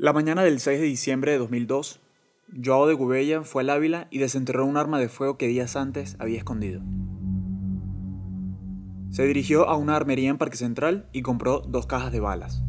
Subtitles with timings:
[0.00, 1.98] La mañana del 6 de diciembre de 2002,
[2.64, 6.14] Joao de Gubella fue al Ávila y desenterró un arma de fuego que días antes
[6.20, 6.82] había escondido.
[9.10, 12.62] Se dirigió a una armería en Parque Central y compró dos cajas de balas.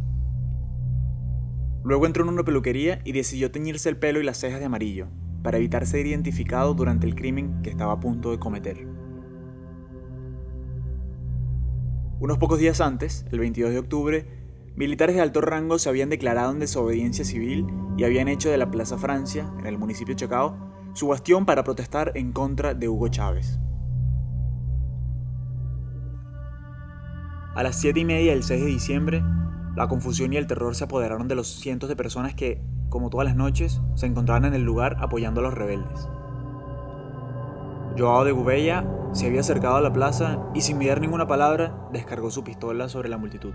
[1.84, 5.10] Luego entró en una peluquería y decidió teñirse el pelo y las cejas de amarillo,
[5.44, 8.88] para evitar ser identificado durante el crimen que estaba a punto de cometer.
[12.20, 14.39] Unos pocos días antes, el 22 de octubre,
[14.80, 17.68] Militares de alto rango se habían declarado en desobediencia civil
[17.98, 20.56] y habían hecho de la Plaza Francia, en el municipio de Chacao,
[20.94, 23.60] su bastión para protestar en contra de Hugo Chávez.
[27.56, 29.24] A las 7 y media del 6 de diciembre,
[29.76, 33.28] la confusión y el terror se apoderaron de los cientos de personas que, como todas
[33.28, 36.08] las noches, se encontraban en el lugar apoyando a los rebeldes.
[37.98, 42.32] Joao de Gubella se había acercado a la plaza y sin mirar ninguna palabra descargó
[42.32, 43.52] su pistola sobre la multitud.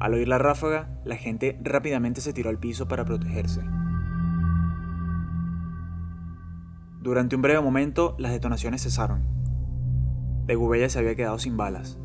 [0.00, 3.60] Al oír la ráfaga, la gente rápidamente se tiró al piso para protegerse.
[7.02, 9.22] Durante un breve momento, las detonaciones cesaron.
[10.46, 11.98] De Gubella se había quedado sin balas.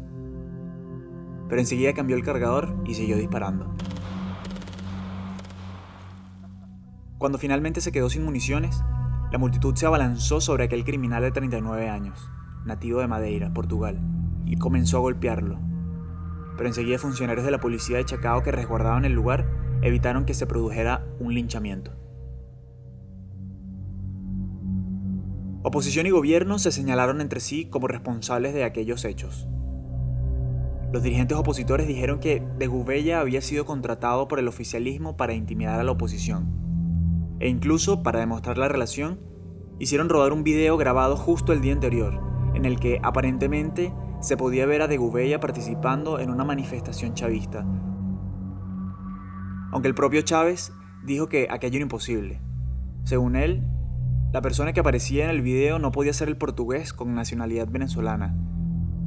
[1.47, 3.73] Pero enseguida cambió el cargador y siguió disparando.
[7.17, 8.83] Cuando finalmente se quedó sin municiones,
[9.31, 12.29] la multitud se abalanzó sobre aquel criminal de 39 años,
[12.65, 14.01] nativo de Madeira, Portugal,
[14.45, 15.59] y comenzó a golpearlo,
[16.57, 19.45] pero enseguida funcionarios de la policía de Chacao que resguardaban el lugar
[19.81, 21.91] evitaron que se produjera un linchamiento.
[25.63, 29.47] Oposición y gobierno se señalaron entre sí como responsables de aquellos hechos.
[30.93, 35.79] Los dirigentes opositores dijeron que de Gubella había sido contratado por el oficialismo para intimidar
[35.79, 36.47] a la oposición.
[37.39, 39.19] E incluso, para demostrar la relación,
[39.79, 42.21] hicieron rodar un video grabado justo el día anterior,
[42.53, 43.91] en el que aparentemente
[44.25, 47.63] se podía ver a De Gubella participando en una manifestación chavista.
[49.71, 50.73] Aunque el propio Chávez
[51.03, 52.41] dijo que aquello era imposible.
[53.03, 53.63] Según él,
[54.33, 58.35] la persona que aparecía en el video no podía ser el portugués con nacionalidad venezolana,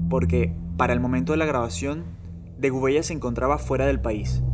[0.08, 2.04] porque para el momento de la grabación,
[2.56, 4.44] De Gubella se encontraba fuera del país,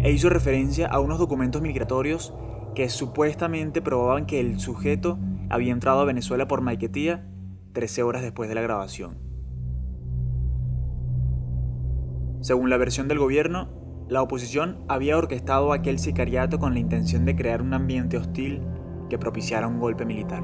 [0.00, 2.32] e hizo referencia a unos documentos migratorios
[2.74, 5.18] que supuestamente probaban que el sujeto
[5.50, 7.28] había entrado a Venezuela por Maiquetía
[7.74, 9.33] 13 horas después de la grabación.
[12.44, 13.70] Según la versión del gobierno,
[14.06, 18.60] la oposición había orquestado aquel sicariato con la intención de crear un ambiente hostil
[19.08, 20.42] que propiciara un golpe militar.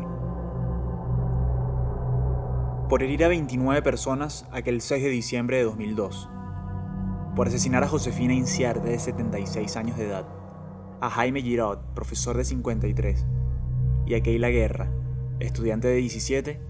[2.88, 6.30] Por herir a 29 personas aquel 6 de diciembre de 2002.
[7.36, 10.26] Por asesinar a Josefina Inciar de 76 años de edad.
[11.02, 13.26] A Jaime Giraud, profesor de 53.
[14.06, 14.90] Y a Keila Guerra,
[15.38, 16.69] estudiante de 17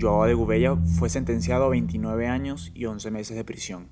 [0.00, 3.90] Joao de Gubella fue sentenciado a 29 años y 11 meses de prisión.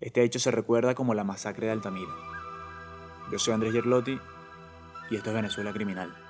[0.00, 2.12] Este hecho se recuerda como la masacre de Altamira.
[3.30, 4.18] Yo soy Andrés Gerlotti
[5.10, 6.29] y esto es Venezuela Criminal.